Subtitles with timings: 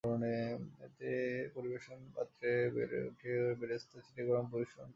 [0.03, 0.19] এবার
[1.55, 4.89] পরিবেশন পাত্রে বেড়ে ওপরে বেরেস্তা ছিটিয়ে গরম গরম পরিবেশন করুন।